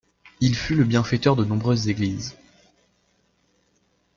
[0.39, 2.35] Il fut le bienfaiteur de nombreuses églises.